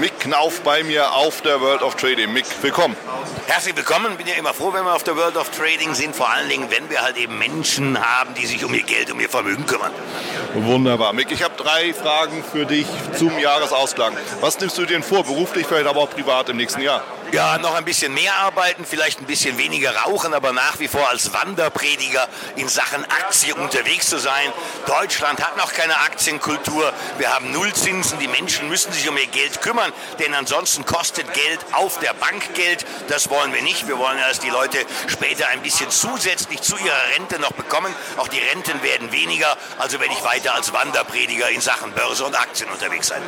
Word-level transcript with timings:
Mick 0.00 0.20
Knauf 0.20 0.60
bei 0.60 0.82
mir 0.82 1.12
auf 1.12 1.40
der 1.40 1.60
World 1.60 1.82
of 1.82 1.94
Trading. 1.94 2.30
Mick, 2.30 2.44
willkommen. 2.60 2.94
Herzlich 3.46 3.74
willkommen. 3.76 4.16
Bin 4.18 4.26
ja 4.26 4.34
immer 4.34 4.52
froh, 4.52 4.72
wenn 4.74 4.84
wir 4.84 4.94
auf 4.94 5.04
der 5.04 5.16
World 5.16 5.36
of 5.38 5.50
Trading 5.50 5.94
sind. 5.94 6.14
Vor 6.14 6.28
allen 6.28 6.48
Dingen, 6.50 6.70
wenn 6.70 6.90
wir 6.90 7.00
halt 7.00 7.16
eben 7.16 7.38
Menschen 7.38 7.98
haben, 7.98 8.34
die 8.34 8.44
sich 8.44 8.62
um 8.64 8.74
ihr 8.74 8.82
Geld, 8.82 9.10
um 9.10 9.20
ihr 9.20 9.30
Vermögen 9.30 9.64
kümmern. 9.64 9.92
Wunderbar. 10.54 11.14
Mick, 11.14 11.30
ich 11.32 11.42
habe 11.42 11.54
drei 11.56 11.94
Fragen 11.94 12.44
für 12.44 12.66
dich 12.66 12.86
zum 13.16 13.38
Jahresausklang. 13.38 14.14
Was 14.40 14.60
nimmst 14.60 14.76
du 14.76 14.82
dir 14.82 14.88
denn 14.88 15.02
vor, 15.02 15.24
beruflich, 15.24 15.66
vielleicht 15.66 15.86
aber 15.86 16.00
auch 16.00 16.10
privat 16.10 16.50
im 16.50 16.58
nächsten 16.58 16.82
Jahr? 16.82 17.02
Ja, 17.32 17.58
noch 17.58 17.74
ein 17.74 17.84
bisschen 17.84 18.14
mehr 18.14 18.34
arbeiten, 18.36 18.84
vielleicht 18.84 19.20
ein 19.20 19.26
bisschen 19.26 19.58
weniger 19.58 19.94
rauchen, 19.96 20.32
aber 20.32 20.52
nach 20.52 20.78
wie 20.78 20.88
vor 20.88 21.08
als 21.08 21.32
Wanderprediger 21.32 22.28
in 22.54 22.68
Sachen 22.68 23.04
Aktien 23.04 23.58
unterwegs 23.58 24.08
zu 24.08 24.18
sein. 24.18 24.52
Deutschland 24.86 25.44
hat 25.44 25.56
noch 25.56 25.72
keine 25.72 25.98
Aktienkultur. 26.00 26.92
Wir 27.18 27.34
haben 27.34 27.50
Nullzinsen. 27.52 28.18
Die 28.20 28.28
Menschen 28.28 28.68
müssen 28.68 28.92
sich 28.92 29.08
um 29.08 29.16
ihr 29.16 29.26
Geld 29.26 29.60
kümmern, 29.60 29.92
denn 30.20 30.34
ansonsten 30.34 30.86
kostet 30.86 31.32
Geld 31.34 31.58
auf 31.72 31.98
der 31.98 32.14
Bank 32.14 32.54
Geld. 32.54 32.86
Das 33.08 33.28
wollen 33.28 33.52
wir 33.52 33.62
nicht. 33.62 33.88
Wir 33.88 33.98
wollen, 33.98 34.18
dass 34.18 34.38
die 34.38 34.50
Leute 34.50 34.78
später 35.08 35.48
ein 35.48 35.62
bisschen 35.62 35.90
zusätzlich 35.90 36.62
zu 36.62 36.76
ihrer 36.76 37.16
Rente 37.16 37.40
noch 37.40 37.52
bekommen. 37.52 37.92
Auch 38.18 38.28
die 38.28 38.38
Renten 38.38 38.82
werden 38.82 39.10
weniger. 39.10 39.56
Also 39.78 39.98
werde 40.00 40.12
ich 40.12 40.24
weiter 40.24 40.54
als 40.54 40.72
Wanderprediger 40.72 41.50
in 41.50 41.60
Sachen 41.60 41.92
Börse 41.92 42.24
und 42.24 42.38
Aktien 42.38 42.70
unterwegs 42.70 43.08
sein. 43.08 43.22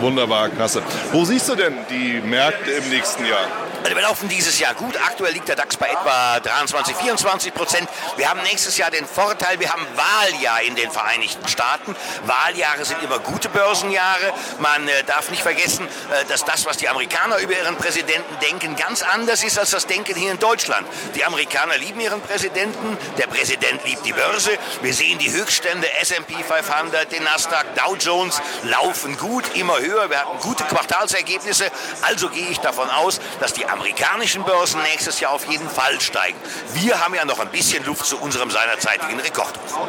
Wunderbar, 0.00 0.48
klasse. 0.48 0.82
Wo 1.12 1.24
siehst 1.24 1.48
du 1.48 1.54
denn 1.54 1.76
die 1.90 2.20
Märkte 2.20 2.70
im 2.70 2.88
nächsten 2.88 3.26
Jahr? 3.26 3.33
Jahr? 3.34 3.63
Also 3.84 3.96
wir 3.96 4.02
laufen 4.02 4.30
dieses 4.30 4.58
Jahr 4.58 4.72
gut. 4.72 4.96
Aktuell 4.96 5.34
liegt 5.34 5.46
der 5.46 5.56
DAX 5.56 5.76
bei 5.76 5.88
etwa 5.88 6.40
23, 6.40 6.96
24 6.96 7.52
Prozent. 7.52 7.86
Wir 8.16 8.30
haben 8.30 8.40
nächstes 8.42 8.78
Jahr 8.78 8.90
den 8.90 9.04
Vorteil, 9.04 9.60
wir 9.60 9.70
haben 9.70 9.86
Wahljahr 9.94 10.62
in 10.62 10.74
den 10.74 10.90
Vereinigten 10.90 11.46
Staaten. 11.46 11.94
Wahljahre 12.24 12.86
sind 12.86 13.02
immer 13.02 13.18
gute 13.18 13.50
Börsenjahre. 13.50 14.32
Man 14.58 14.88
äh, 14.88 15.04
darf 15.04 15.28
nicht 15.30 15.42
vergessen, 15.42 15.86
äh, 15.86 16.24
dass 16.30 16.46
das, 16.46 16.64
was 16.64 16.78
die 16.78 16.88
Amerikaner 16.88 17.36
über 17.40 17.52
ihren 17.52 17.76
Präsidenten 17.76 18.34
denken, 18.40 18.74
ganz 18.74 19.02
anders 19.02 19.44
ist 19.44 19.58
als 19.58 19.68
das 19.68 19.86
Denken 19.86 20.14
hier 20.16 20.32
in 20.32 20.38
Deutschland. 20.38 20.86
Die 21.14 21.22
Amerikaner 21.22 21.76
lieben 21.76 22.00
ihren 22.00 22.22
Präsidenten, 22.22 22.96
der 23.18 23.26
Präsident 23.26 23.84
liebt 23.84 24.06
die 24.06 24.14
Börse. 24.14 24.52
Wir 24.80 24.94
sehen 24.94 25.18
die 25.18 25.30
Höchststände, 25.30 25.86
S&P 26.00 26.42
500, 26.42 27.12
den 27.12 27.22
Nasdaq, 27.24 27.66
Dow 27.74 27.96
Jones 27.96 28.40
laufen 28.62 29.18
gut, 29.18 29.44
immer 29.56 29.78
höher. 29.78 30.08
Wir 30.08 30.20
hatten 30.20 30.38
gute 30.40 30.64
Quartalsergebnisse. 30.64 31.70
Also 32.00 32.30
gehe 32.30 32.48
ich 32.48 32.60
davon 32.60 32.88
aus, 32.88 33.20
dass 33.40 33.52
die 33.52 33.66
amerikanischen 33.74 34.44
Börsen 34.44 34.80
nächstes 34.82 35.20
Jahr 35.20 35.32
auf 35.32 35.46
jeden 35.46 35.68
Fall 35.68 36.00
steigen. 36.00 36.38
Wir 36.72 37.04
haben 37.04 37.14
ja 37.14 37.24
noch 37.24 37.40
ein 37.40 37.48
bisschen 37.48 37.84
Luft 37.84 38.06
zu 38.06 38.18
unserem 38.18 38.50
seinerzeitigen 38.50 39.18
Rekordhoch. 39.20 39.88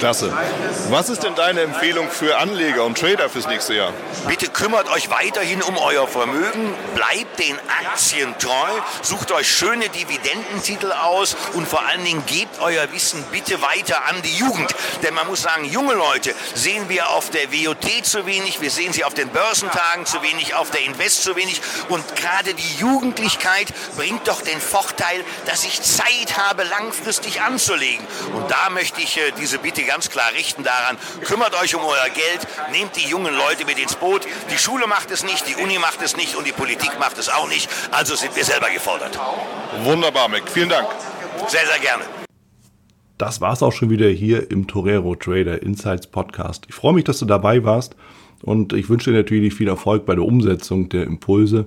Klasse. 0.00 0.32
Was 0.88 1.10
ist 1.10 1.22
denn 1.24 1.34
deine 1.34 1.60
Empfehlung 1.60 2.10
für 2.10 2.38
Anleger 2.38 2.84
und 2.84 2.98
Trader 2.98 3.28
fürs 3.28 3.46
nächste 3.46 3.74
Jahr? 3.74 3.92
Bitte 4.26 4.48
kümmert 4.48 4.88
euch 4.88 5.10
weiterhin 5.10 5.62
um 5.62 5.76
euer 5.76 6.08
Vermögen, 6.08 6.74
bleibt 6.94 7.38
den 7.38 7.58
Aktien 7.84 8.34
treu, 8.38 8.70
sucht 9.02 9.30
euch 9.30 9.46
schöne 9.50 9.90
Dividendentitel 9.90 10.90
aus 10.92 11.36
und 11.52 11.68
vor 11.68 11.84
allen 11.86 12.02
Dingen 12.02 12.24
gebt 12.24 12.60
euer 12.60 12.90
Wissen 12.92 13.22
bitte 13.30 13.60
weiter 13.60 14.06
an 14.06 14.22
die 14.22 14.34
Jugend. 14.34 14.74
Denn 15.02 15.12
man 15.12 15.26
muss 15.26 15.42
sagen, 15.42 15.66
junge 15.66 15.92
Leute 15.92 16.34
sehen 16.54 16.88
wir 16.88 17.10
auf 17.10 17.28
der 17.28 17.52
WOT 17.52 18.02
zu 18.02 18.24
wenig, 18.24 18.62
wir 18.62 18.70
sehen 18.70 18.94
sie 18.94 19.04
auf 19.04 19.12
den 19.12 19.28
Börsentagen 19.28 20.06
zu 20.06 20.22
wenig, 20.22 20.54
auf 20.54 20.70
der 20.70 20.82
Invest 20.82 21.24
zu 21.24 21.36
wenig 21.36 21.60
und 21.90 22.16
gerade 22.16 22.54
die 22.54 22.76
Jugendlichkeit 22.78 23.68
bringt 23.96 24.26
doch 24.28 24.40
den 24.40 24.60
Vorteil, 24.62 25.22
dass 25.44 25.64
ich 25.64 25.82
Zeit 25.82 26.38
habe, 26.38 26.64
langfristig 26.64 27.42
anzulegen. 27.42 28.06
Und 28.32 28.50
da 28.50 28.70
möchte 28.70 29.02
ich 29.02 29.18
äh, 29.18 29.32
diese 29.38 29.58
Bitte 29.58 29.89
ganz 29.90 30.08
klar 30.08 30.30
richten 30.36 30.62
daran, 30.62 30.96
kümmert 31.24 31.60
euch 31.60 31.74
um 31.74 31.82
euer 31.82 32.10
Geld, 32.14 32.46
nehmt 32.70 32.94
die 32.94 33.08
jungen 33.08 33.34
Leute 33.34 33.64
mit 33.66 33.76
ins 33.76 33.96
Boot. 33.96 34.24
Die 34.52 34.56
Schule 34.56 34.86
macht 34.86 35.10
es 35.10 35.24
nicht, 35.24 35.48
die 35.48 35.60
Uni 35.60 35.80
macht 35.80 36.00
es 36.00 36.16
nicht 36.16 36.36
und 36.36 36.46
die 36.46 36.52
Politik 36.52 36.92
macht 37.00 37.18
es 37.18 37.28
auch 37.28 37.48
nicht. 37.48 37.68
Also 37.90 38.14
sind 38.14 38.36
wir 38.36 38.44
selber 38.44 38.70
gefordert. 38.70 39.18
Wunderbar, 39.82 40.28
Mick. 40.28 40.48
Vielen 40.48 40.68
Dank. 40.68 40.86
Sehr, 41.48 41.66
sehr 41.66 41.80
gerne. 41.80 42.04
Das 43.18 43.40
war 43.40 43.52
es 43.52 43.64
auch 43.64 43.72
schon 43.72 43.90
wieder 43.90 44.08
hier 44.08 44.48
im 44.52 44.68
Torero 44.68 45.16
Trader 45.16 45.60
Insights 45.60 46.06
Podcast. 46.06 46.66
Ich 46.68 46.74
freue 46.76 46.92
mich, 46.92 47.02
dass 47.02 47.18
du 47.18 47.24
dabei 47.24 47.64
warst 47.64 47.96
und 48.42 48.72
ich 48.72 48.88
wünsche 48.88 49.10
dir 49.10 49.16
natürlich 49.16 49.54
viel 49.54 49.66
Erfolg 49.66 50.06
bei 50.06 50.14
der 50.14 50.24
Umsetzung 50.24 50.88
der 50.88 51.02
Impulse. 51.02 51.66